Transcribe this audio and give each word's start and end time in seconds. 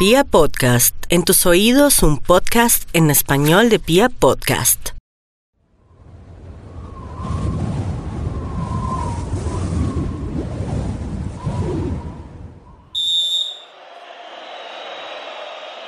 Pia 0.00 0.24
Podcast, 0.24 0.96
en 1.10 1.24
tus 1.24 1.44
oídos 1.44 2.02
un 2.02 2.16
podcast 2.16 2.88
en 2.94 3.10
español 3.10 3.68
de 3.68 3.78
Pia 3.78 4.08
Podcast. 4.08 4.92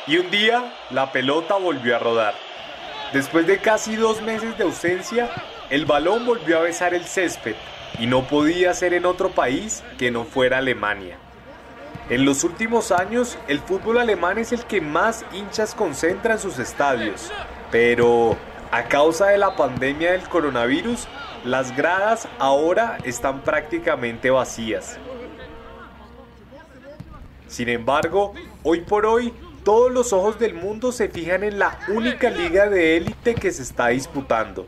Y 0.06 0.18
un 0.18 0.30
día 0.30 0.74
la 0.90 1.10
pelota 1.10 1.54
volvió 1.54 1.96
a 1.96 1.98
rodar. 1.98 2.34
Después 3.14 3.46
de 3.46 3.60
casi 3.60 3.96
dos 3.96 4.20
meses 4.20 4.58
de 4.58 4.64
ausencia, 4.64 5.30
el 5.70 5.86
balón 5.86 6.26
volvió 6.26 6.58
a 6.58 6.62
besar 6.64 6.92
el 6.92 7.06
césped 7.06 7.56
y 7.98 8.06
no 8.06 8.28
podía 8.28 8.74
ser 8.74 8.92
en 8.92 9.06
otro 9.06 9.30
país 9.30 9.82
que 9.96 10.10
no 10.10 10.24
fuera 10.24 10.58
Alemania. 10.58 11.16
En 12.12 12.26
los 12.26 12.44
últimos 12.44 12.92
años, 12.92 13.38
el 13.48 13.58
fútbol 13.58 13.96
alemán 13.96 14.36
es 14.36 14.52
el 14.52 14.66
que 14.66 14.82
más 14.82 15.24
hinchas 15.32 15.74
concentra 15.74 16.34
en 16.34 16.40
sus 16.40 16.58
estadios, 16.58 17.32
pero 17.70 18.36
a 18.70 18.82
causa 18.82 19.28
de 19.28 19.38
la 19.38 19.56
pandemia 19.56 20.12
del 20.12 20.28
coronavirus, 20.28 21.08
las 21.42 21.74
gradas 21.74 22.28
ahora 22.38 22.98
están 23.04 23.40
prácticamente 23.40 24.28
vacías. 24.28 24.98
Sin 27.48 27.70
embargo, 27.70 28.34
hoy 28.62 28.82
por 28.82 29.06
hoy, 29.06 29.32
todos 29.64 29.90
los 29.90 30.12
ojos 30.12 30.38
del 30.38 30.52
mundo 30.52 30.92
se 30.92 31.08
fijan 31.08 31.42
en 31.42 31.58
la 31.58 31.78
única 31.88 32.28
liga 32.28 32.68
de 32.68 32.98
élite 32.98 33.34
que 33.34 33.50
se 33.50 33.62
está 33.62 33.88
disputando. 33.88 34.66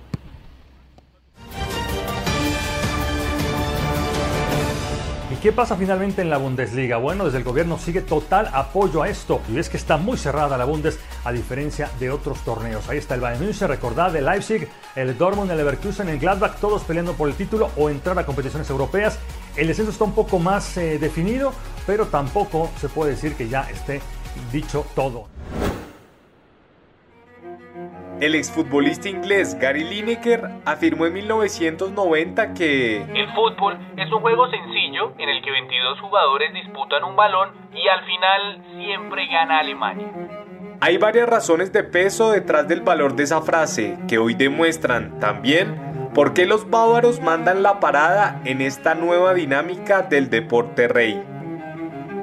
Qué 5.45 5.53
pasa 5.53 5.77
finalmente 5.77 6.23
en 6.23 6.31
la 6.31 6.39
Bundesliga? 6.39 6.97
Bueno, 6.97 7.27
desde 7.27 7.37
el 7.37 7.45
gobierno 7.45 7.79
sigue 7.79 8.01
total 8.01 8.49
apoyo 8.55 9.03
a 9.03 9.11
esto. 9.11 9.43
Y 9.53 9.59
es 9.59 9.69
que 9.69 9.77
está 9.77 9.99
muy 9.99 10.17
cerrada 10.17 10.57
la 10.57 10.65
Bundes 10.65 10.99
a 11.23 11.33
diferencia 11.33 11.91
de 12.01 12.11
otros 12.11 12.39
torneos. 12.47 12.89
Ahí 12.89 12.97
está 12.97 13.15
el 13.15 13.21
Bayern 13.21 13.45
München, 13.45 13.69
recordad, 13.69 14.17
el 14.17 14.25
Leipzig, 14.25 14.67
el 14.97 15.19
Dortmund, 15.19 15.51
el 15.51 15.59
Leverkusen, 15.59 16.09
el 16.09 16.19
Gladbach, 16.19 16.57
todos 16.61 16.83
peleando 16.85 17.13
por 17.13 17.29
el 17.29 17.35
título 17.35 17.69
o 17.77 17.91
entrar 17.91 18.19
a 18.19 18.25
competiciones 18.25 18.71
europeas. 18.71 19.19
El 19.55 19.67
descenso 19.67 19.93
está 19.93 20.05
un 20.05 20.15
poco 20.15 20.39
más 20.39 20.79
eh, 20.79 20.99
definido, 20.99 21.53
pero 21.87 22.07
tampoco 22.07 22.71
se 22.81 22.89
puede 22.89 23.11
decir 23.11 23.35
que 23.35 23.47
ya 23.47 23.69
esté 23.69 24.01
dicho 24.51 24.87
todo. 24.95 25.27
El 28.21 28.37
exfutbolista 28.37 29.09
inglés 29.09 29.59
Gary 29.59 29.83
Lineker 29.83 30.49
afirmó 30.65 31.07
en 31.07 31.15
1990 31.15 32.55
que 32.55 33.03
El 33.03 33.29
fútbol 33.35 33.77
es 33.97 34.11
un 34.13 34.21
juego 34.21 34.49
sencillo 34.51 35.13
en 35.19 35.29
el 35.29 35.43
que 35.43 35.51
22 35.51 36.01
jugadores 36.01 36.53
disputan 36.55 37.03
un 37.03 37.17
balón 37.17 37.51
y 37.75 37.89
al 37.89 38.05
final 38.05 38.63
siempre 38.79 39.27
gana 39.27 39.59
Alemania. 39.59 40.07
hay 40.81 40.97
varias 40.97 41.29
razones 41.29 41.73
de 41.73 41.83
peso 41.83 42.31
detrás 42.31 42.69
del 42.69 42.83
valor 42.83 43.17
de 43.17 43.25
esa 43.25 43.43
frase 43.43 43.99
que 44.07 44.19
hoy 44.19 44.35
demuestran 44.35 45.19
también 45.19 46.11
por 46.15 46.35
qué 46.35 46.47
los 46.47 46.71
bávaros 46.71 47.21
mandan 47.21 47.63
la 47.65 47.81
parada 47.81 48.41
en 48.45 48.61
esta 48.61 48.95
nueva 48.95 49.35
dinámica 49.35 50.03
del 50.03 50.31
deporte 50.31 50.87
rey. 50.87 51.34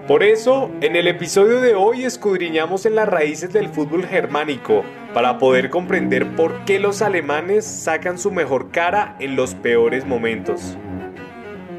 Por 0.08 0.24
eso, 0.24 0.72
en 0.82 0.96
el 0.96 1.08
episodio 1.08 1.62
de 1.62 1.76
hoy 1.76 2.06
escudriñamos 2.06 2.86
en 2.86 2.96
las 2.96 3.08
raíces 3.08 3.54
del 3.54 3.70
fútbol 3.70 4.06
germánico 4.06 4.84
para 5.14 5.38
poder 5.38 5.70
comprender 5.70 6.36
por 6.36 6.66
qué 6.66 6.80
los 6.80 7.02
alemanes 7.02 7.66
sacan 7.66 8.18
su 8.18 8.32
mejor 8.32 8.72
cara 8.72 9.16
en 9.20 9.36
los 9.36 9.54
peores 9.54 10.06
momentos. 10.06 10.76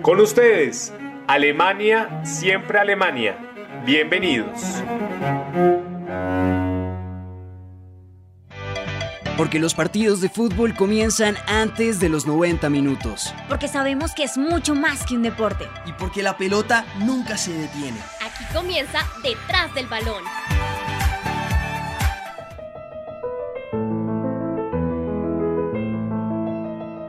Con 0.02 0.20
ustedes, 0.20 0.94
Alemania, 1.26 2.22
siempre 2.24 2.78
Alemania. 2.78 3.36
Bienvenidos. 3.84 4.82
Porque 9.42 9.58
los 9.58 9.74
partidos 9.74 10.20
de 10.20 10.28
fútbol 10.28 10.72
comienzan 10.76 11.34
antes 11.48 11.98
de 11.98 12.08
los 12.08 12.28
90 12.28 12.70
minutos. 12.70 13.34
Porque 13.48 13.66
sabemos 13.66 14.12
que 14.14 14.22
es 14.22 14.38
mucho 14.38 14.76
más 14.76 15.04
que 15.04 15.16
un 15.16 15.22
deporte. 15.22 15.66
y 15.84 15.90
porque 15.94 16.22
la 16.22 16.36
pelota 16.36 16.86
nunca 17.00 17.36
se 17.36 17.52
detiene. 17.52 17.98
Aquí 18.24 18.44
comienza 18.54 19.00
Detrás 19.24 19.74
del 19.74 19.88
Balón. 19.88 20.22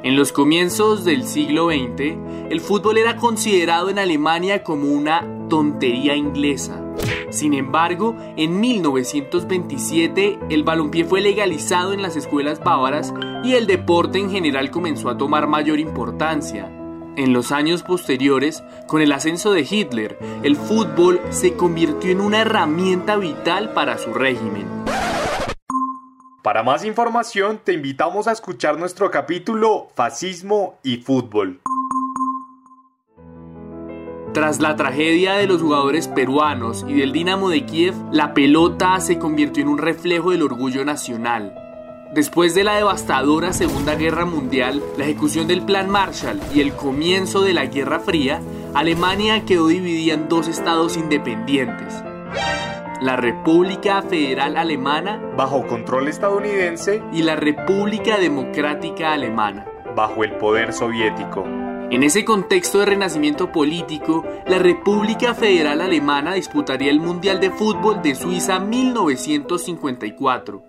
En 0.01 0.15
los 0.15 0.31
comienzos 0.31 1.05
del 1.05 1.27
siglo 1.27 1.67
XX, 1.67 2.17
el 2.49 2.61
fútbol 2.61 2.97
era 2.97 3.15
considerado 3.17 3.91
en 3.91 3.99
Alemania 3.99 4.63
como 4.63 4.87
una 4.87 5.23
tontería 5.49 6.15
inglesa. 6.15 6.82
Sin 7.29 7.53
embargo, 7.53 8.15
en 8.37 8.59
1927 8.59 10.39
el 10.49 10.63
balompié 10.63 11.05
fue 11.05 11.21
legalizado 11.21 11.93
en 11.93 12.01
las 12.01 12.15
escuelas 12.15 12.59
bávaras 12.63 13.13
y 13.43 13.53
el 13.55 13.67
deporte 13.67 14.19
en 14.19 14.29
general 14.29 14.71
comenzó 14.71 15.09
a 15.09 15.17
tomar 15.17 15.47
mayor 15.47 15.79
importancia. 15.79 16.71
En 17.15 17.31
los 17.31 17.51
años 17.51 17.83
posteriores, 17.83 18.63
con 18.87 19.01
el 19.01 19.11
ascenso 19.11 19.53
de 19.53 19.67
Hitler, 19.69 20.17
el 20.41 20.55
fútbol 20.55 21.21
se 21.29 21.53
convirtió 21.53 22.11
en 22.11 22.21
una 22.21 22.41
herramienta 22.41 23.17
vital 23.17 23.71
para 23.73 23.99
su 23.99 24.13
régimen. 24.13 24.65
Para 26.43 26.61
más 26.61 26.83
información 26.83 27.61
te 27.63 27.71
invitamos 27.71 28.27
a 28.27 28.31
escuchar 28.31 28.77
nuestro 28.77 29.09
capítulo 29.11 29.87
Fascismo 29.95 30.77
y 30.83 30.97
Fútbol. 30.97 31.62
Tras 34.33 34.59
la 34.59 34.75
tragedia 34.75 35.33
de 35.35 35.45
los 35.45 35.61
jugadores 35.61 36.07
peruanos 36.07 36.83
y 36.87 36.95
del 36.95 37.11
Dinamo 37.11 37.49
de 37.49 37.65
Kiev, 37.65 37.93
la 38.11 38.33
pelota 38.33 38.99
se 38.99 39.19
convirtió 39.19 39.61
en 39.61 39.69
un 39.69 39.77
reflejo 39.77 40.31
del 40.31 40.41
orgullo 40.41 40.83
nacional. 40.83 41.53
Después 42.15 42.55
de 42.55 42.63
la 42.63 42.75
devastadora 42.75 43.53
Segunda 43.53 43.93
Guerra 43.93 44.25
Mundial, 44.25 44.81
la 44.97 45.03
ejecución 45.03 45.45
del 45.47 45.61
Plan 45.61 45.87
Marshall 45.87 46.39
y 46.51 46.61
el 46.61 46.73
comienzo 46.73 47.43
de 47.43 47.53
la 47.53 47.67
Guerra 47.67 47.99
Fría, 47.99 48.41
Alemania 48.73 49.45
quedó 49.45 49.67
dividida 49.67 50.15
en 50.15 50.27
dos 50.27 50.47
estados 50.47 50.97
independientes. 50.97 52.03
La 53.01 53.15
República 53.15 54.01
Federal 54.01 54.57
Alemana 54.57 55.21
Bajo 55.37 55.67
control 55.67 56.07
estadounidense, 56.07 57.03
y 57.13 57.21
la 57.21 57.35
República 57.35 58.17
Democrática 58.17 59.13
Alemana. 59.13 59.67
bajo 59.95 60.23
el 60.23 60.31
poder 60.37 60.73
soviético. 60.73 61.45
En 61.91 62.03
ese 62.03 62.25
contexto 62.25 62.79
de 62.79 62.85
renacimiento 62.85 63.51
político, 63.51 64.25
la 64.47 64.59
República 64.59 65.35
Federal 65.35 65.81
Alemana 65.81 66.33
disputaría 66.33 66.91
el 66.91 66.99
Mundial 66.99 67.39
de 67.39 67.51
Fútbol 67.51 68.01
de 68.01 68.15
Suiza 68.15 68.59
1954. 68.59 70.63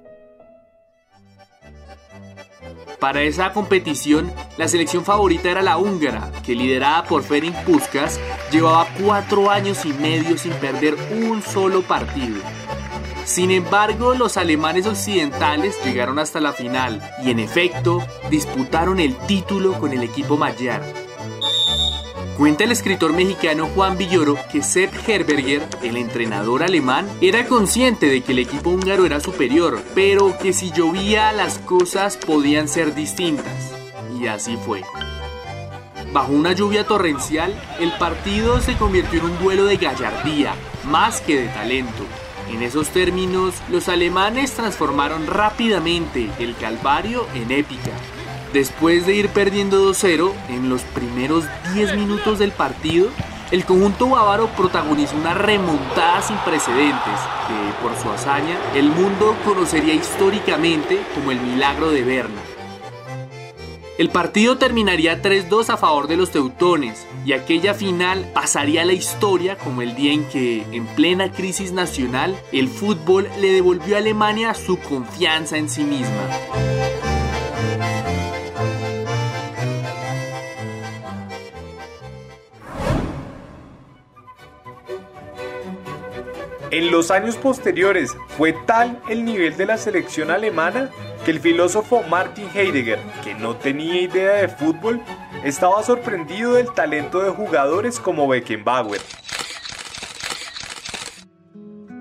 Para 3.00 3.22
esa 3.22 3.52
competición, 3.52 4.32
la 4.56 4.68
selección 4.68 5.04
favorita 5.04 5.50
era 5.50 5.62
la 5.62 5.76
húngara, 5.76 6.30
que 6.44 6.54
liderada 6.54 7.04
por 7.04 7.22
Ferenc 7.22 7.56
Puskas, 7.64 8.20
llevaba 8.50 8.86
cuatro 9.02 9.50
años 9.50 9.84
y 9.84 9.92
medio 9.92 10.38
sin 10.38 10.52
perder 10.52 10.96
un 11.10 11.42
solo 11.42 11.82
partido. 11.82 12.40
Sin 13.24 13.50
embargo, 13.50 14.14
los 14.14 14.36
alemanes 14.36 14.86
occidentales 14.86 15.76
llegaron 15.84 16.18
hasta 16.18 16.40
la 16.40 16.52
final 16.52 17.02
y 17.22 17.30
en 17.30 17.40
efecto 17.40 18.02
disputaron 18.30 19.00
el 19.00 19.16
título 19.26 19.78
con 19.80 19.92
el 19.92 20.02
equipo 20.02 20.36
Magyar. 20.36 21.03
Cuenta 22.36 22.64
el 22.64 22.72
escritor 22.72 23.12
mexicano 23.12 23.68
Juan 23.76 23.96
Villoro 23.96 24.36
que 24.50 24.60
Sepp 24.60 24.92
Herberger, 25.08 25.62
el 25.84 25.96
entrenador 25.96 26.64
alemán, 26.64 27.08
era 27.20 27.46
consciente 27.46 28.06
de 28.06 28.22
que 28.22 28.32
el 28.32 28.40
equipo 28.40 28.70
húngaro 28.70 29.06
era 29.06 29.20
superior, 29.20 29.80
pero 29.94 30.36
que 30.38 30.52
si 30.52 30.72
llovía 30.72 31.32
las 31.32 31.58
cosas 31.60 32.16
podían 32.16 32.66
ser 32.66 32.92
distintas. 32.92 33.72
Y 34.20 34.26
así 34.26 34.56
fue. 34.56 34.82
Bajo 36.12 36.32
una 36.32 36.52
lluvia 36.52 36.84
torrencial, 36.84 37.54
el 37.78 37.92
partido 37.98 38.60
se 38.60 38.76
convirtió 38.76 39.20
en 39.20 39.26
un 39.26 39.38
duelo 39.38 39.66
de 39.66 39.76
gallardía, 39.76 40.54
más 40.90 41.20
que 41.20 41.42
de 41.42 41.48
talento. 41.48 42.02
En 42.50 42.64
esos 42.64 42.88
términos, 42.88 43.54
los 43.70 43.88
alemanes 43.88 44.52
transformaron 44.54 45.28
rápidamente 45.28 46.30
el 46.40 46.56
calvario 46.56 47.28
en 47.34 47.52
épica. 47.52 47.92
Después 48.54 49.04
de 49.04 49.16
ir 49.16 49.30
perdiendo 49.30 49.90
2-0 49.90 50.32
en 50.48 50.68
los 50.68 50.82
primeros 50.82 51.44
10 51.74 51.96
minutos 51.96 52.38
del 52.38 52.52
partido, 52.52 53.08
el 53.50 53.64
conjunto 53.64 54.10
bávaro 54.10 54.46
protagonizó 54.56 55.16
una 55.16 55.34
remontada 55.34 56.22
sin 56.22 56.36
precedentes 56.36 57.18
que, 57.48 57.82
por 57.82 58.00
su 58.00 58.08
hazaña, 58.10 58.56
el 58.76 58.90
mundo 58.90 59.34
conocería 59.44 59.94
históricamente 59.94 61.02
como 61.16 61.32
el 61.32 61.40
milagro 61.40 61.90
de 61.90 62.04
Berna. 62.04 62.40
El 63.98 64.10
partido 64.10 64.56
terminaría 64.56 65.20
3-2 65.20 65.70
a 65.70 65.76
favor 65.76 66.06
de 66.06 66.16
los 66.16 66.30
teutones 66.30 67.08
y 67.26 67.32
aquella 67.32 67.74
final 67.74 68.30
pasaría 68.32 68.82
a 68.82 68.84
la 68.84 68.92
historia 68.92 69.58
como 69.58 69.82
el 69.82 69.96
día 69.96 70.12
en 70.12 70.28
que, 70.28 70.64
en 70.70 70.86
plena 70.86 71.32
crisis 71.32 71.72
nacional, 71.72 72.36
el 72.52 72.68
fútbol 72.68 73.28
le 73.40 73.50
devolvió 73.50 73.96
a 73.96 73.98
Alemania 73.98 74.54
su 74.54 74.78
confianza 74.78 75.58
en 75.58 75.68
sí 75.68 75.82
misma. 75.82 77.03
En 86.74 86.90
los 86.90 87.12
años 87.12 87.36
posteriores 87.36 88.16
fue 88.36 88.52
tal 88.52 89.00
el 89.08 89.24
nivel 89.24 89.56
de 89.56 89.64
la 89.64 89.78
selección 89.78 90.32
alemana 90.32 90.90
que 91.24 91.30
el 91.30 91.38
filósofo 91.38 92.02
Martin 92.02 92.48
Heidegger, 92.52 92.98
que 93.22 93.32
no 93.32 93.54
tenía 93.54 94.00
idea 94.00 94.32
de 94.32 94.48
fútbol, 94.48 95.00
estaba 95.44 95.84
sorprendido 95.84 96.54
del 96.54 96.74
talento 96.74 97.20
de 97.20 97.30
jugadores 97.30 98.00
como 98.00 98.26
Beckenbauer. 98.26 99.00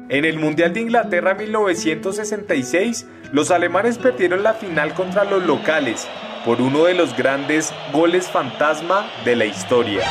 En 0.10 0.26
el 0.26 0.40
Mundial 0.40 0.74
de 0.74 0.82
Inglaterra 0.82 1.36
1966, 1.36 3.06
los 3.32 3.52
alemanes 3.52 4.00
perdieron 4.00 4.42
la 4.42 4.56
final 4.56 4.96
contra 4.96 5.24
los 5.24 5.46
locales 5.46 6.08
por 6.46 6.60
uno 6.60 6.86
de 6.86 6.96
los 6.96 7.16
grandes 7.16 7.72
goles 7.92 8.28
fantasma 8.28 9.08
de 9.24 9.36
la 9.36 9.46
historia. 9.46 10.02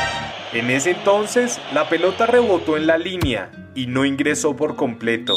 En 0.52 0.69
ese 0.69 0.90
entonces, 0.90 1.58
la 1.72 1.88
pelota 1.88 2.26
rebotó 2.26 2.76
en 2.76 2.87
la 2.87 2.99
línea 2.99 3.50
y 3.75 3.87
no 3.87 4.04
ingresó 4.04 4.54
por 4.54 4.76
completo. 4.76 5.34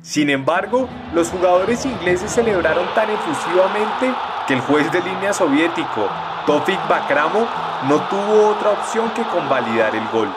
Sin 0.00 0.30
embargo, 0.30 0.88
los 1.12 1.28
jugadores 1.28 1.84
ingleses 1.84 2.30
celebraron 2.30 2.86
tan 2.94 3.10
efusivamente 3.10 4.14
que 4.48 4.54
el 4.54 4.60
juez 4.60 4.90
de 4.90 5.02
línea 5.02 5.34
soviético, 5.34 6.08
Tofik 6.46 6.88
Bakramo, 6.88 7.46
no 7.88 8.08
tuvo 8.08 8.48
otra 8.48 8.70
opción 8.70 9.10
que 9.10 9.22
convalidar 9.24 9.94
el 9.94 10.08
gol. 10.08 10.28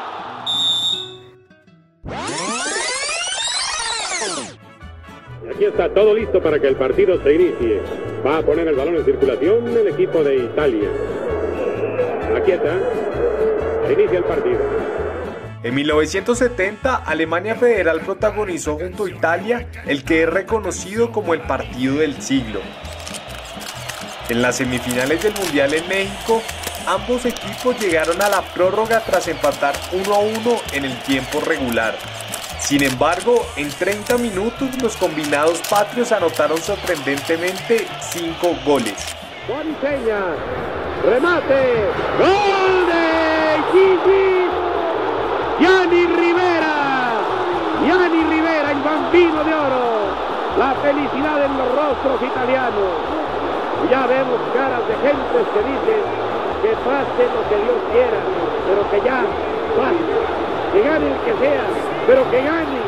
Aquí 5.49 5.63
está 5.63 5.87
todo 5.93 6.13
listo 6.15 6.41
para 6.41 6.59
que 6.59 6.67
el 6.67 6.75
partido 6.75 7.21
se 7.23 7.33
inicie. 7.33 7.81
Va 8.25 8.39
a 8.39 8.41
poner 8.41 8.67
el 8.67 8.75
balón 8.75 8.97
en 8.97 9.05
circulación 9.05 9.67
el 9.69 9.87
equipo 9.87 10.21
de 10.21 10.35
Italia. 10.35 10.89
Aquí 12.35 12.51
está. 12.51 12.73
Inicia 13.89 14.19
el 14.19 14.23
partido. 14.23 14.59
En 15.63 15.75
1970, 15.75 16.95
Alemania 16.95 17.55
Federal 17.55 17.99
protagonizó 18.01 18.77
junto 18.77 19.05
a 19.05 19.09
Italia 19.09 19.67
el 19.87 20.03
que 20.03 20.23
es 20.23 20.29
reconocido 20.29 21.11
como 21.11 21.33
el 21.33 21.41
partido 21.41 21.97
del 21.97 22.21
siglo. 22.21 22.61
En 24.29 24.41
las 24.41 24.57
semifinales 24.57 25.23
del 25.23 25.33
Mundial 25.33 25.73
en 25.73 25.87
México, 25.87 26.41
ambos 26.87 27.25
equipos 27.25 27.77
llegaron 27.79 28.21
a 28.21 28.29
la 28.29 28.41
prórroga 28.53 29.01
tras 29.01 29.27
empatar 29.27 29.73
1 29.91 30.13
a 30.13 30.19
1 30.19 30.37
en 30.73 30.85
el 30.85 30.97
tiempo 31.01 31.41
regular. 31.41 31.97
Sin 32.59 32.83
embargo, 32.83 33.45
en 33.57 33.69
30 33.69 34.17
minutos 34.17 34.69
los 34.81 34.95
combinados 34.97 35.59
patrios 35.67 36.11
anotaron 36.11 36.61
sorprendentemente 36.61 37.87
5 38.11 38.55
goles. 38.65 38.93
remate, 41.03 41.85
gol 42.19 42.48
de 43.89 43.95
Gigi, 43.95 44.47
Gianni 45.59 46.05
Rivera, 46.05 47.17
Gianni 47.85 48.23
Rivera, 48.23 48.71
el 48.71 48.81
bambino 48.81 49.43
de 49.43 49.53
oro, 49.53 50.05
la 50.57 50.73
felicidad 50.81 51.45
en 51.45 51.57
los 51.57 51.67
rostros 51.75 52.21
italianos. 52.21 52.91
Ya 53.89 54.05
vemos 54.07 54.39
caras 54.53 54.81
de 54.87 54.95
gentes 54.95 55.47
que 55.53 55.59
dicen 55.59 56.03
que 56.61 56.69
pase 56.85 57.23
lo 57.33 57.49
que 57.49 57.55
Dios 57.63 57.79
quiera, 57.91 58.19
pero 58.67 58.91
que 58.91 59.01
ya 59.07 59.23
pase, 59.77 60.73
que 60.73 60.81
gane 60.81 61.07
el 61.07 61.19
que 61.21 61.33
sea, 61.39 61.63
pero 62.05 62.29
que 62.29 62.41
gane. 62.41 62.79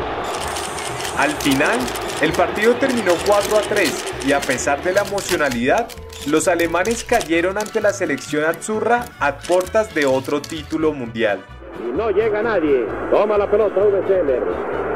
Al 1.18 1.30
final, 1.30 1.78
el 2.20 2.32
partido 2.32 2.74
terminó 2.74 3.12
4 3.26 3.58
a 3.58 3.62
3 3.62 4.04
y 4.26 4.32
a 4.32 4.40
pesar 4.40 4.82
de 4.82 4.92
la 4.92 5.02
emocionalidad, 5.02 5.88
los 6.26 6.48
alemanes 6.48 7.04
cayeron 7.04 7.58
ante 7.58 7.80
la 7.80 7.92
selección 7.92 8.44
azurra 8.44 9.04
a 9.20 9.38
puertas 9.38 9.94
de 9.94 10.06
otro 10.06 10.40
título 10.40 10.92
mundial. 10.92 11.40
Y 11.80 11.96
no 11.96 12.10
llega 12.10 12.42
nadie. 12.42 12.86
Toma 13.10 13.38
la 13.38 13.50
pelota 13.50 13.80
Uwe. 13.80 14.02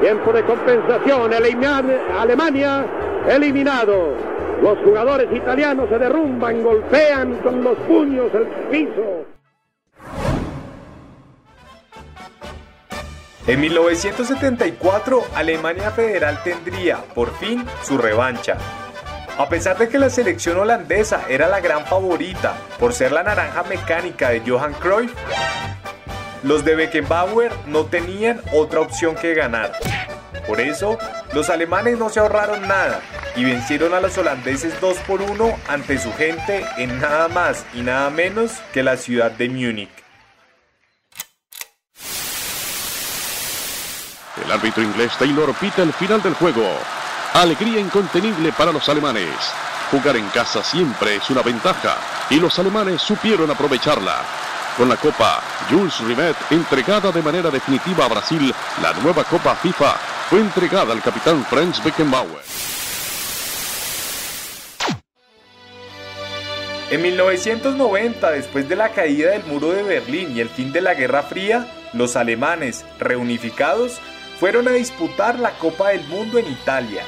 Tiempo 0.01 0.33
de 0.33 0.45
compensación. 0.45 1.33
Alemania 1.33 2.87
eliminado. 3.29 4.15
Los 4.63 4.79
jugadores 4.79 5.29
italianos 5.35 5.89
se 5.89 5.99
derrumban, 5.99 6.63
golpean 6.63 7.37
con 7.39 7.63
los 7.63 7.77
puños 7.81 8.31
el 8.33 8.47
piso. 8.71 9.27
En 13.47 13.61
1974, 13.61 15.23
Alemania 15.35 15.91
Federal 15.93 16.43
tendría, 16.43 16.97
por 17.15 17.31
fin, 17.37 17.65
su 17.85 17.97
revancha. 17.97 18.57
A 19.39 19.51
pesar 19.51 19.77
de 19.77 19.91
que 19.91 19.99
la 19.99 20.09
selección 20.09 20.57
holandesa 20.57 21.25
era 21.29 21.47
la 21.47 21.61
gran 21.61 21.85
favorita 21.85 22.57
por 22.79 22.95
ser 22.95 23.13
la 23.13 23.23
naranja 23.23 23.65
mecánica 23.65 24.31
de 24.31 24.41
Johan 24.47 24.73
Cruyff, 24.73 25.13
los 26.43 26.65
de 26.65 26.75
Beckenbauer 26.75 27.53
no 27.67 27.85
tenían 27.85 28.41
otra 28.55 28.81
opción 28.81 29.15
que 29.15 29.35
ganar. 29.35 29.73
Por 30.47 30.61
eso, 30.61 30.97
los 31.35 31.51
alemanes 31.51 31.99
no 31.99 32.09
se 32.09 32.21
ahorraron 32.21 32.67
nada 32.67 33.01
y 33.35 33.45
vencieron 33.45 33.93
a 33.93 34.01
los 34.01 34.17
holandeses 34.17 34.81
2 34.81 34.97
por 35.01 35.21
1 35.21 35.59
ante 35.69 35.99
su 35.99 36.15
gente 36.15 36.65
en 36.79 36.99
nada 36.99 37.29
más 37.29 37.67
y 37.75 37.83
nada 37.83 38.09
menos 38.09 38.53
que 38.73 38.83
la 38.83 38.97
ciudad 38.97 39.31
de 39.33 39.51
Múnich. 39.51 39.91
El 44.43 44.51
árbitro 44.51 44.83
inglés 44.83 45.13
Taylor 45.19 45.53
pita 45.57 45.83
el 45.83 45.93
final 45.93 46.23
del 46.23 46.35
juego. 46.35 46.63
Alegría 47.37 47.81
incontenible 47.81 48.51
para 48.53 48.73
los 48.73 48.89
alemanes. 48.89 49.29
Jugar 49.91 50.17
en 50.17 50.27
casa 50.31 50.65
siempre 50.65 51.17
es 51.17 51.29
una 51.29 51.43
ventaja 51.43 51.99
y 52.31 52.41
los 52.41 52.59
alemanes 52.59 53.03
supieron 53.03 53.51
aprovecharla. 53.51 54.23
Con 54.75 54.89
la 54.89 54.97
Copa 54.97 55.43
Jules 55.69 56.01
Rimet 56.01 56.35
entregada 56.49 57.13
de 57.13 57.21
manera 57.21 57.51
definitiva 57.51 58.07
a 58.07 58.09
Brasil, 58.09 58.55
la 58.81 58.95
nueva 59.03 59.23
Copa 59.25 59.55
FIFA 59.55 59.97
fue 60.31 60.41
entregada 60.41 60.95
al 60.95 61.03
capitán 61.03 61.45
Franz 61.45 61.85
Beckenbauer. 61.85 62.41
En 66.91 67.03
1990, 67.03 68.31
después 68.31 68.67
de 68.67 68.77
la 68.77 68.89
caída 68.93 69.33
del 69.33 69.45
muro 69.45 69.73
de 69.73 69.83
Berlín 69.83 70.35
y 70.35 70.41
el 70.41 70.49
fin 70.49 70.73
de 70.73 70.81
la 70.81 70.95
Guerra 70.95 71.23
Fría, 71.23 71.67
los 71.93 72.17
alemanes, 72.17 72.87
reunificados, 72.99 74.01
fueron 74.41 74.69
a 74.69 74.73
disputar 74.73 75.39
la 75.39 75.51
Copa 75.59 75.91
del 75.91 76.07
Mundo 76.09 76.39
en 76.39 76.51
Italia. 76.51 77.03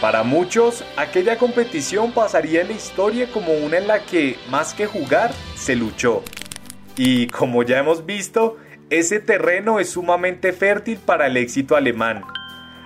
Para 0.00 0.22
muchos, 0.22 0.84
aquella 0.98 1.38
competición 1.38 2.12
pasaría 2.12 2.60
en 2.60 2.68
la 2.68 2.74
historia 2.74 3.28
como 3.32 3.54
una 3.54 3.78
en 3.78 3.86
la 3.86 4.00
que, 4.00 4.38
más 4.50 4.74
que 4.74 4.86
jugar, 4.86 5.32
se 5.54 5.74
luchó. 5.74 6.22
Y 6.96 7.28
como 7.28 7.62
ya 7.62 7.78
hemos 7.78 8.04
visto, 8.04 8.58
ese 8.90 9.20
terreno 9.20 9.80
es 9.80 9.90
sumamente 9.90 10.52
fértil 10.52 10.98
para 10.98 11.26
el 11.28 11.38
éxito 11.38 11.76
alemán. 11.76 12.24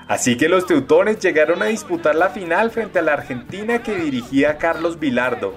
Así 0.07 0.37
que 0.37 0.49
los 0.49 0.67
teutones 0.67 1.19
llegaron 1.19 1.63
a 1.63 1.67
disputar 1.67 2.15
la 2.15 2.31
final 2.31 2.71
frente 2.71 3.01
a 3.01 3.03
la 3.03 3.15
Argentina 3.15 3.83
que 3.83 3.97
dirigía 3.97 4.57
Carlos 4.59 5.01
Vilardo. 5.01 5.55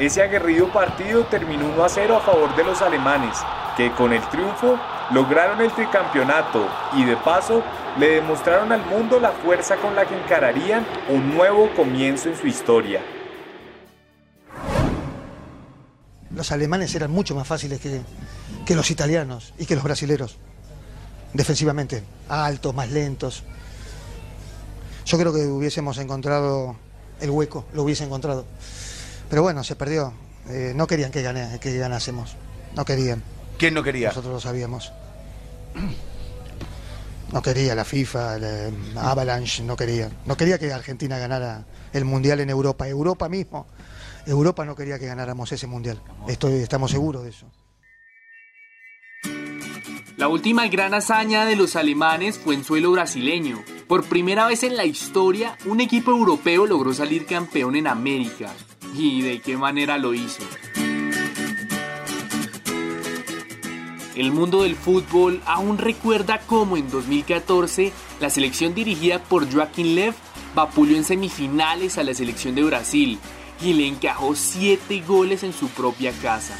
Ese 0.00 0.22
aguerrido 0.22 0.72
partido 0.72 1.24
terminó 1.24 1.66
1 1.74 1.84
a 1.84 1.88
0 1.88 2.16
a 2.16 2.20
favor 2.20 2.56
de 2.56 2.64
los 2.64 2.82
alemanes, 2.82 3.38
que 3.76 3.92
con 3.92 4.12
el 4.12 4.22
triunfo 4.28 4.78
lograron 5.12 5.60
el 5.60 5.70
tricampeonato 5.70 6.68
y 6.94 7.04
de 7.04 7.16
paso 7.16 7.62
le 7.98 8.08
demostraron 8.08 8.72
al 8.72 8.84
mundo 8.86 9.20
la 9.20 9.32
fuerza 9.32 9.76
con 9.76 9.94
la 9.94 10.06
que 10.06 10.16
encararían 10.16 10.86
un 11.08 11.34
nuevo 11.34 11.70
comienzo 11.74 12.28
en 12.28 12.36
su 12.36 12.46
historia. 12.46 13.00
Los 16.34 16.50
alemanes 16.50 16.94
eran 16.94 17.10
mucho 17.10 17.34
más 17.34 17.46
fáciles 17.46 17.80
que, 17.80 18.00
que 18.64 18.74
los 18.74 18.90
italianos 18.90 19.52
y 19.58 19.66
que 19.66 19.74
los 19.74 19.84
brasileros 19.84 20.38
defensivamente, 21.32 22.02
altos, 22.28 22.74
más 22.74 22.90
lentos. 22.90 23.42
Yo 25.04 25.18
creo 25.18 25.32
que 25.32 25.46
hubiésemos 25.46 25.98
encontrado 25.98 26.76
el 27.20 27.30
hueco, 27.30 27.64
lo 27.74 27.82
hubiese 27.82 28.04
encontrado. 28.04 28.44
Pero 29.28 29.42
bueno, 29.42 29.64
se 29.64 29.76
perdió. 29.76 30.12
Eh, 30.48 30.72
no 30.74 30.86
querían 30.86 31.10
que, 31.10 31.22
que 31.60 31.78
ganásemos. 31.78 32.36
No 32.74 32.84
querían. 32.84 33.22
¿Quién 33.58 33.74
no 33.74 33.82
quería? 33.82 34.08
Nosotros 34.08 34.32
lo 34.34 34.40
sabíamos. 34.40 34.92
No 37.32 37.40
quería 37.40 37.74
la 37.74 37.84
FIFA, 37.84 38.38
la 38.38 38.70
Avalanche, 39.10 39.62
no 39.62 39.74
quería. 39.74 40.10
No 40.26 40.36
quería 40.36 40.58
que 40.58 40.70
Argentina 40.70 41.18
ganara 41.18 41.64
el 41.92 42.04
Mundial 42.04 42.40
en 42.40 42.50
Europa. 42.50 42.86
Europa 42.86 43.28
mismo. 43.28 43.66
Europa 44.26 44.64
no 44.66 44.76
quería 44.76 44.98
que 44.98 45.06
ganáramos 45.06 45.50
ese 45.50 45.66
Mundial. 45.66 46.00
Estoy, 46.28 46.54
estamos 46.54 46.90
seguros 46.90 47.24
de 47.24 47.30
eso. 47.30 47.46
La 50.16 50.28
última 50.28 50.68
gran 50.68 50.92
hazaña 50.92 51.46
de 51.46 51.56
los 51.56 51.74
alemanes 51.74 52.38
fue 52.38 52.54
en 52.54 52.64
suelo 52.64 52.92
brasileño. 52.92 53.64
Por 53.88 54.04
primera 54.04 54.46
vez 54.46 54.62
en 54.62 54.76
la 54.76 54.84
historia, 54.84 55.56
un 55.64 55.80
equipo 55.80 56.10
europeo 56.10 56.66
logró 56.66 56.92
salir 56.92 57.24
campeón 57.24 57.76
en 57.76 57.86
América. 57.86 58.52
¿Y 58.94 59.22
de 59.22 59.40
qué 59.40 59.56
manera 59.56 59.96
lo 59.96 60.12
hizo? 60.12 60.44
El 64.14 64.30
mundo 64.30 64.62
del 64.62 64.76
fútbol 64.76 65.40
aún 65.46 65.78
recuerda 65.78 66.40
cómo 66.46 66.76
en 66.76 66.90
2014 66.90 67.92
la 68.20 68.28
selección 68.28 68.74
dirigida 68.74 69.18
por 69.20 69.50
Joaquín 69.50 69.94
Lev 69.94 70.14
vapuleó 70.54 70.98
en 70.98 71.04
semifinales 71.04 71.96
a 71.96 72.02
la 72.02 72.12
selección 72.12 72.54
de 72.54 72.62
Brasil 72.62 73.18
y 73.62 73.72
le 73.72 73.86
encajó 73.86 74.34
7 74.34 75.02
goles 75.06 75.42
en 75.44 75.54
su 75.54 75.68
propia 75.70 76.12
casa. 76.20 76.54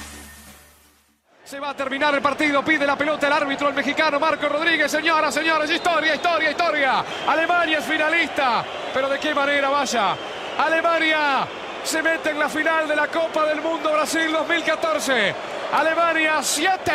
Se 1.44 1.60
va 1.60 1.70
a 1.70 1.76
terminar 1.76 2.14
el 2.14 2.22
partido, 2.22 2.64
pide 2.64 2.86
la 2.86 2.96
pelota 2.96 3.26
el 3.26 3.32
árbitro, 3.34 3.68
el 3.68 3.74
mexicano 3.74 4.18
Marco 4.18 4.48
Rodríguez. 4.48 4.90
Señoras, 4.90 5.34
señores, 5.34 5.70
historia, 5.70 6.14
historia, 6.14 6.50
historia. 6.50 7.04
Alemania 7.26 7.80
es 7.80 7.84
finalista, 7.84 8.64
pero 8.94 9.10
¿de 9.10 9.18
qué 9.18 9.34
manera 9.34 9.68
vaya? 9.68 10.16
Alemania 10.56 11.46
se 11.84 12.02
mete 12.02 12.30
en 12.30 12.38
la 12.38 12.48
final 12.48 12.88
de 12.88 12.96
la 12.96 13.08
Copa 13.08 13.44
del 13.44 13.60
Mundo 13.60 13.92
Brasil 13.92 14.32
2014. 14.32 15.61
Alemania 15.72 16.42
7, 16.42 16.92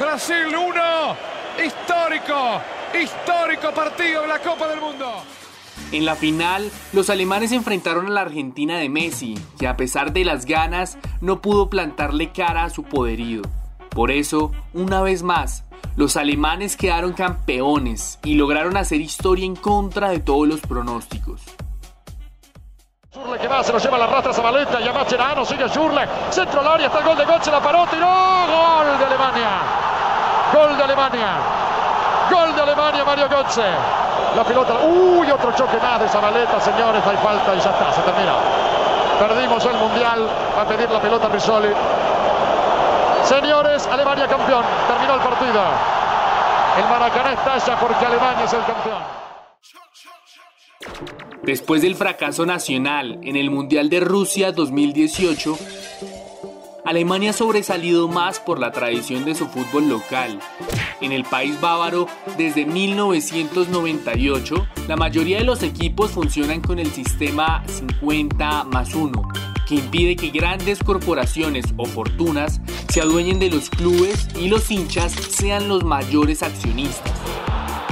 Brasil 0.00 0.48
1. 0.48 1.64
Histórico, 1.64 2.60
histórico 2.92 3.72
partido 3.72 4.24
en 4.24 4.28
la 4.30 4.40
Copa 4.40 4.66
del 4.66 4.80
Mundo. 4.80 5.06
En 5.92 6.04
la 6.04 6.16
final, 6.16 6.68
los 6.92 7.08
alemanes 7.08 7.52
enfrentaron 7.52 8.06
a 8.06 8.10
la 8.10 8.22
Argentina 8.22 8.78
de 8.78 8.88
Messi, 8.88 9.38
que 9.60 9.68
a 9.68 9.76
pesar 9.76 10.12
de 10.12 10.24
las 10.24 10.44
ganas, 10.44 10.98
no 11.20 11.40
pudo 11.40 11.70
plantarle 11.70 12.32
cara 12.32 12.64
a 12.64 12.70
su 12.70 12.82
poderío. 12.82 13.42
Por 13.90 14.10
eso, 14.10 14.50
una 14.74 15.00
vez 15.02 15.22
más, 15.22 15.62
los 15.94 16.16
alemanes 16.16 16.76
quedaron 16.76 17.12
campeones 17.12 18.18
y 18.24 18.34
lograron 18.34 18.76
hacer 18.76 19.00
historia 19.00 19.44
en 19.44 19.54
contra 19.54 20.08
de 20.08 20.18
todos 20.18 20.48
los 20.48 20.60
pronósticos. 20.62 21.42
Schurle 23.16 23.38
que 23.38 23.48
va, 23.48 23.64
se 23.64 23.72
lo 23.72 23.78
lleva 23.78 23.96
la 23.96 24.06
rastra 24.08 24.30
Zabaleta, 24.30 24.78
llama 24.78 25.06
Cherano, 25.06 25.42
sigue 25.42 25.66
Schurle, 25.70 26.06
centro 26.28 26.60
al 26.60 26.68
área, 26.68 26.86
está 26.88 26.98
el 26.98 27.04
gol 27.06 27.16
de 27.16 27.24
Götze, 27.24 27.50
la 27.50 27.60
paró, 27.60 27.86
tiró, 27.86 28.06
gol 28.06 28.98
de 28.98 29.04
Alemania, 29.06 29.48
gol 30.52 30.76
de 30.76 30.84
Alemania, 30.84 31.28
gol 32.30 32.54
de 32.54 32.60
Alemania, 32.60 33.04
Mario 33.06 33.26
Götze, 33.26 33.64
la 34.36 34.44
pelota, 34.44 34.74
uy, 34.84 35.30
otro 35.30 35.50
choque 35.52 35.78
más 35.78 35.98
de 35.98 36.08
Zabaleta, 36.10 36.60
señores, 36.60 37.02
hay 37.06 37.16
falta 37.16 37.54
y 37.54 37.58
ya 37.58 37.70
está, 37.70 37.90
se 37.90 38.02
termina, 38.02 38.34
perdimos 39.18 39.64
el 39.64 39.76
Mundial, 39.78 40.28
va 40.54 40.60
a 40.60 40.66
pedir 40.66 40.90
la 40.90 41.00
pelota 41.00 41.28
Risoli, 41.28 41.72
señores, 43.24 43.88
Alemania 43.90 44.28
campeón, 44.28 44.62
terminó 44.88 45.14
el 45.14 45.20
partido, 45.20 45.62
el 46.76 46.84
Maracaná 46.84 47.32
estalla 47.32 47.76
porque 47.80 48.04
Alemania 48.04 48.44
es 48.44 48.52
el 48.52 48.64
campeón. 48.66 49.15
Después 51.46 51.80
del 51.80 51.94
fracaso 51.94 52.44
nacional 52.44 53.20
en 53.22 53.36
el 53.36 53.52
Mundial 53.52 53.88
de 53.88 54.00
Rusia 54.00 54.50
2018, 54.50 55.56
Alemania 56.84 57.30
ha 57.30 57.32
sobresalido 57.32 58.08
más 58.08 58.40
por 58.40 58.58
la 58.58 58.72
tradición 58.72 59.24
de 59.24 59.36
su 59.36 59.46
fútbol 59.46 59.88
local. 59.88 60.40
En 61.00 61.12
el 61.12 61.22
país 61.22 61.60
bávaro, 61.60 62.08
desde 62.36 62.66
1998, 62.66 64.66
la 64.88 64.96
mayoría 64.96 65.38
de 65.38 65.44
los 65.44 65.62
equipos 65.62 66.10
funcionan 66.10 66.62
con 66.62 66.80
el 66.80 66.90
sistema 66.90 67.62
50 67.68 68.64
más 68.64 68.92
1, 68.92 69.22
que 69.68 69.76
impide 69.76 70.16
que 70.16 70.30
grandes 70.30 70.80
corporaciones 70.80 71.66
o 71.76 71.84
fortunas 71.84 72.60
se 72.88 73.00
adueñen 73.00 73.38
de 73.38 73.50
los 73.50 73.70
clubes 73.70 74.26
y 74.36 74.48
los 74.48 74.68
hinchas 74.72 75.12
sean 75.12 75.68
los 75.68 75.84
mayores 75.84 76.42
accionistas. 76.42 77.25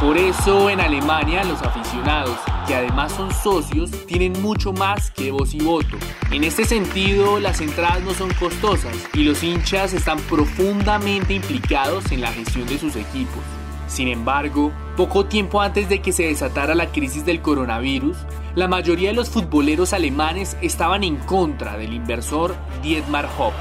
Por 0.04 0.18
eso 0.18 0.68
en 0.68 0.82
Alemania 0.82 1.44
los 1.44 1.62
aficionados, 1.62 2.36
que 2.66 2.74
además 2.74 3.10
son 3.10 3.32
socios, 3.32 3.90
tienen 4.06 4.34
mucho 4.42 4.70
más 4.70 5.10
que 5.10 5.30
voz 5.30 5.54
y 5.54 5.60
voto. 5.60 5.96
En 6.30 6.44
este 6.44 6.66
sentido, 6.66 7.40
las 7.40 7.62
entradas 7.62 8.02
no 8.02 8.12
son 8.12 8.30
costosas 8.34 8.94
y 9.14 9.24
los 9.24 9.42
hinchas 9.42 9.94
están 9.94 10.18
profundamente 10.20 11.32
implicados 11.32 12.12
en 12.12 12.20
la 12.20 12.30
gestión 12.32 12.66
de 12.66 12.76
sus 12.76 12.96
equipos. 12.96 13.42
Sin 13.88 14.08
embargo, 14.08 14.72
poco 14.94 15.24
tiempo 15.24 15.62
antes 15.62 15.88
de 15.88 16.02
que 16.02 16.12
se 16.12 16.24
desatara 16.24 16.74
la 16.74 16.92
crisis 16.92 17.24
del 17.24 17.40
coronavirus, 17.40 18.18
la 18.56 18.68
mayoría 18.68 19.08
de 19.08 19.16
los 19.16 19.30
futboleros 19.30 19.94
alemanes 19.94 20.58
estaban 20.60 21.02
en 21.02 21.16
contra 21.16 21.78
del 21.78 21.94
inversor 21.94 22.54
Dietmar 22.82 23.26
Hopp 23.38 23.54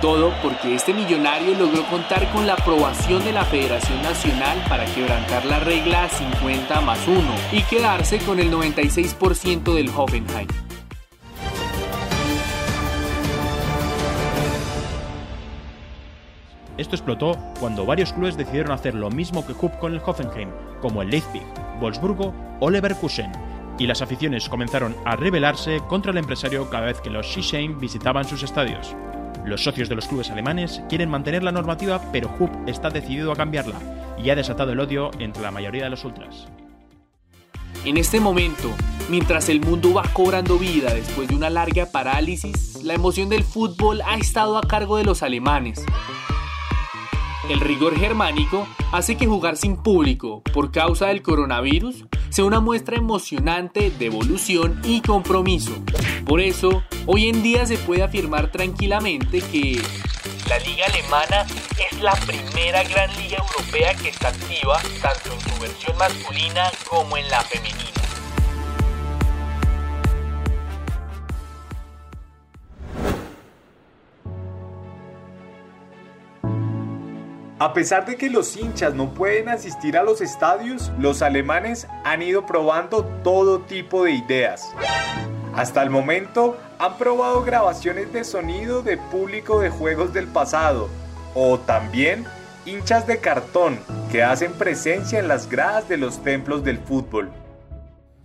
todo 0.00 0.32
porque 0.42 0.74
este 0.74 0.94
millonario 0.94 1.54
logró 1.54 1.84
contar 1.84 2.30
con 2.30 2.46
la 2.46 2.54
aprobación 2.54 3.24
de 3.24 3.32
la 3.32 3.44
Federación 3.44 4.00
Nacional 4.02 4.62
para 4.68 4.84
quebrantar 4.86 5.44
la 5.44 5.58
regla 5.58 6.08
50 6.08 6.80
más 6.82 7.06
1 7.06 7.20
y 7.52 7.62
quedarse 7.62 8.18
con 8.18 8.38
el 8.38 8.50
96% 8.50 9.74
del 9.74 9.90
Hoffenheim. 9.90 10.48
Esto 16.76 16.94
explotó 16.94 17.36
cuando 17.58 17.84
varios 17.84 18.12
clubes 18.12 18.36
decidieron 18.36 18.70
hacer 18.70 18.94
lo 18.94 19.10
mismo 19.10 19.44
que 19.44 19.52
Hub 19.52 19.78
con 19.80 19.94
el 19.94 20.00
Hoffenheim, 20.04 20.50
como 20.80 21.02
el 21.02 21.10
Leipzig, 21.10 21.42
Wolfsburgo 21.80 22.32
o 22.60 22.70
Leverkusen, 22.70 23.32
y 23.78 23.86
las 23.88 24.00
aficiones 24.00 24.48
comenzaron 24.48 24.94
a 25.04 25.16
rebelarse 25.16 25.80
contra 25.88 26.12
el 26.12 26.18
empresario 26.18 26.70
cada 26.70 26.86
vez 26.86 27.00
que 27.00 27.10
los 27.10 27.26
Shisheim 27.26 27.80
visitaban 27.80 28.24
sus 28.24 28.44
estadios. 28.44 28.94
Los 29.48 29.62
socios 29.62 29.88
de 29.88 29.94
los 29.94 30.06
clubes 30.06 30.30
alemanes 30.30 30.82
quieren 30.90 31.08
mantener 31.08 31.42
la 31.42 31.52
normativa, 31.52 32.02
pero 32.12 32.30
Hub 32.38 32.50
está 32.66 32.90
decidido 32.90 33.32
a 33.32 33.36
cambiarla 33.36 33.80
y 34.22 34.28
ha 34.28 34.36
desatado 34.36 34.72
el 34.72 34.80
odio 34.80 35.10
entre 35.20 35.42
la 35.42 35.50
mayoría 35.50 35.84
de 35.84 35.88
los 35.88 36.04
ultras. 36.04 36.48
En 37.86 37.96
este 37.96 38.20
momento, 38.20 38.70
mientras 39.08 39.48
el 39.48 39.62
mundo 39.62 39.94
va 39.94 40.02
cobrando 40.12 40.58
vida 40.58 40.92
después 40.92 41.28
de 41.28 41.34
una 41.34 41.48
larga 41.48 41.86
parálisis, 41.86 42.84
la 42.84 42.92
emoción 42.92 43.30
del 43.30 43.42
fútbol 43.42 44.02
ha 44.02 44.18
estado 44.18 44.58
a 44.58 44.60
cargo 44.60 44.98
de 44.98 45.04
los 45.04 45.22
alemanes. 45.22 45.82
El 47.48 47.60
rigor 47.60 47.98
germánico 47.98 48.68
hace 48.92 49.16
que 49.16 49.26
jugar 49.26 49.56
sin 49.56 49.78
público 49.78 50.42
por 50.52 50.72
causa 50.72 51.06
del 51.06 51.22
coronavirus 51.22 52.04
sea 52.28 52.44
una 52.44 52.60
muestra 52.60 52.98
emocionante 52.98 53.90
de 53.90 54.04
evolución 54.04 54.78
y 54.84 55.00
compromiso. 55.00 55.72
Por 56.26 56.42
eso, 56.42 56.82
hoy 57.10 57.30
en 57.30 57.42
día 57.42 57.64
se 57.64 57.78
puede 57.78 58.02
afirmar 58.02 58.52
tranquilamente 58.52 59.40
que 59.40 59.80
la 60.46 60.58
liga 60.58 60.84
alemana 60.86 61.46
es 61.90 62.00
la 62.02 62.12
primera 62.12 62.84
gran 62.84 63.10
liga 63.16 63.38
europea 63.38 63.94
que 63.94 64.10
está 64.10 64.28
activa 64.28 64.78
tanto 65.00 65.32
en 65.32 65.40
su 65.40 65.60
versión 65.60 65.96
masculina 65.96 66.70
como 66.88 67.16
en 67.16 67.26
la 67.30 67.40
femenina. 67.40 67.78
A 77.58 77.72
pesar 77.72 78.04
de 78.04 78.16
que 78.16 78.28
los 78.28 78.54
hinchas 78.56 78.94
no 78.94 79.14
pueden 79.14 79.48
asistir 79.48 79.96
a 79.96 80.02
los 80.02 80.20
estadios, 80.20 80.92
los 80.98 81.22
alemanes 81.22 81.88
han 82.04 82.22
ido 82.22 82.44
probando 82.44 83.04
todo 83.24 83.62
tipo 83.62 84.04
de 84.04 84.12
ideas. 84.12 84.74
Hasta 85.58 85.82
el 85.82 85.90
momento 85.90 86.56
han 86.78 86.96
probado 86.98 87.42
grabaciones 87.42 88.12
de 88.12 88.22
sonido 88.22 88.80
de 88.80 88.96
público 88.96 89.58
de 89.58 89.70
juegos 89.70 90.12
del 90.12 90.28
pasado 90.28 90.88
o 91.34 91.58
también 91.58 92.24
hinchas 92.64 93.08
de 93.08 93.18
cartón 93.18 93.80
que 94.12 94.22
hacen 94.22 94.52
presencia 94.52 95.18
en 95.18 95.26
las 95.26 95.48
gradas 95.48 95.88
de 95.88 95.96
los 95.96 96.22
templos 96.22 96.62
del 96.62 96.78
fútbol. 96.78 97.32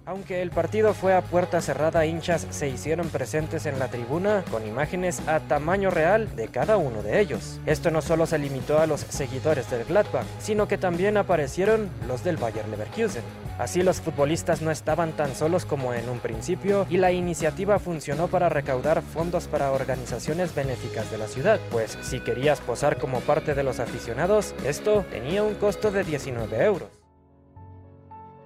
Aunque 0.05 0.43
el 0.43 0.51
partido 0.51 0.93
fue 0.93 1.15
a 1.15 1.23
puerta 1.23 1.59
cerrada, 1.59 2.05
hinchas 2.05 2.45
se 2.51 2.69
hicieron 2.69 3.09
presentes 3.09 3.65
en 3.65 3.79
la 3.79 3.87
tribuna 3.87 4.43
con 4.51 4.67
imágenes 4.67 5.27
a 5.27 5.39
tamaño 5.39 5.89
real 5.89 6.35
de 6.35 6.49
cada 6.49 6.77
uno 6.77 7.01
de 7.01 7.19
ellos. 7.19 7.59
Esto 7.65 7.89
no 7.89 8.03
solo 8.03 8.27
se 8.27 8.37
limitó 8.37 8.79
a 8.79 8.85
los 8.85 8.99
seguidores 8.99 9.71
del 9.71 9.85
Gladbach, 9.85 10.27
sino 10.37 10.67
que 10.67 10.77
también 10.77 11.17
aparecieron 11.17 11.89
los 12.07 12.23
del 12.23 12.37
Bayer 12.37 12.67
Leverkusen. 12.67 13.23
Así 13.57 13.83
los 13.83 14.01
futbolistas 14.01 14.61
no 14.61 14.71
estaban 14.71 15.11
tan 15.11 15.35
solos 15.35 15.65
como 15.65 15.93
en 15.93 16.09
un 16.09 16.19
principio 16.19 16.87
y 16.89 16.97
la 16.97 17.11
iniciativa 17.11 17.77
funcionó 17.77 18.27
para 18.27 18.49
recaudar 18.49 19.01
fondos 19.01 19.47
para 19.47 19.71
organizaciones 19.71 20.55
benéficas 20.55 21.11
de 21.11 21.19
la 21.19 21.27
ciudad, 21.27 21.59
pues 21.71 21.97
si 22.01 22.19
querías 22.19 22.61
posar 22.61 22.97
como 22.97 23.19
parte 23.19 23.53
de 23.53 23.63
los 23.63 23.79
aficionados, 23.79 24.55
esto 24.65 25.05
tenía 25.11 25.43
un 25.43 25.55
costo 25.55 25.91
de 25.91 26.03
19 26.03 26.63
euros. 26.63 26.89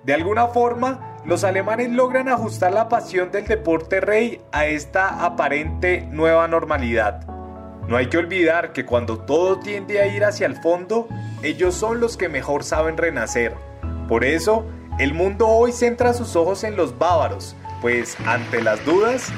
De 0.04 0.14
alguna 0.14 0.48
forma, 0.48 1.18
los 1.26 1.44
alemanes 1.44 1.92
logran 1.92 2.30
ajustar 2.30 2.74
la 2.74 2.88
pasión 2.88 3.32
del 3.32 3.46
deporte 3.46 4.00
rey 4.00 4.42
a 4.52 4.66
esta 4.66 5.26
aparente 5.26 6.08
nueva 6.12 6.48
normalidad. 6.48 7.28
No 7.88 7.98
hay 7.98 8.08
que 8.08 8.18
olvidar 8.18 8.74
que 8.74 8.86
cuando 8.86 9.20
todo 9.20 9.60
tiende 9.60 10.02
a 10.02 10.08
ir 10.08 10.24
hacia 10.24 10.48
el 10.48 10.56
fondo, 10.58 11.08
ellos 11.44 11.76
son 11.76 12.00
los 12.00 12.18
que 12.18 12.30
mejor 12.30 12.64
saben 12.64 12.98
renacer. 12.98 13.54
Por 14.08 14.24
eso, 14.24 14.66
el 15.00 15.14
mundo 15.14 15.48
hoy 15.48 15.72
centra 15.72 16.14
sus 16.14 16.36
ojos 16.36 16.64
en 16.64 16.76
los 16.76 16.98
bávaros, 16.98 17.56
pues 17.82 18.18
ante 18.26 18.62
las 18.62 18.84
dudas, 18.86 19.30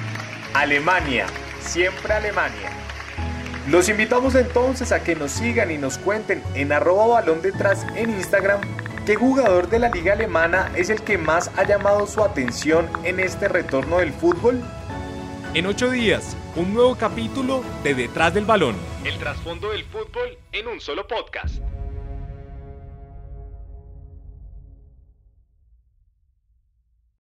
Alemania, 0.54 1.25
siempre 1.62 2.13
Alemania. 2.13 2.72
Los 3.68 3.89
invitamos 3.89 4.36
entonces 4.36 4.92
a 4.92 5.04
que 5.04 5.16
nos 5.16 5.32
sigan 5.32 5.72
y 5.72 5.78
nos 5.78 5.98
cuenten 5.98 6.42
en 6.56 6.72
arroba 6.72 7.08
balón 7.08 7.42
detrás 7.42 7.86
en 7.96 8.10
Instagram 8.10 8.62
¿Qué 9.10 9.16
jugador 9.16 9.70
de 9.70 9.80
la 9.80 9.89
liga 9.89 10.13
alemana 10.13 10.72
es 10.75 10.92
el 10.92 11.01
que 11.01 11.18
más 11.18 11.50
ha 11.58 11.63
llamado 11.63 12.06
su 12.06 12.24
atención 12.24 12.88
en 13.04 13.20
este 13.20 13.48
retorno 13.48 13.98
del 13.98 14.13
fútbol? 14.13 14.62
En 15.56 15.66
ocho 15.66 15.89
días, 15.89 16.38
un 16.56 16.75
nuevo 16.75 16.96
capítulo 16.96 17.63
de 17.82 17.96
Detrás 17.96 18.36
del 18.36 18.46
Balón. 18.46 18.75
El 19.04 19.18
trasfondo 19.18 19.72
del 19.72 19.84
fútbol 19.86 20.38
en 20.51 20.68
un 20.68 20.80
solo 20.80 21.08
podcast. 21.08 21.56